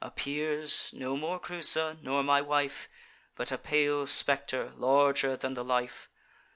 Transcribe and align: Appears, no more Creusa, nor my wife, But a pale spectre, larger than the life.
Appears, 0.03 0.89
no 0.93 1.15
more 1.15 1.39
Creusa, 1.39 1.95
nor 2.01 2.23
my 2.23 2.41
wife, 2.41 2.89
But 3.35 3.51
a 3.51 3.57
pale 3.59 4.07
spectre, 4.07 4.71
larger 4.75 5.37
than 5.37 5.53
the 5.53 5.63
life. 5.63 6.09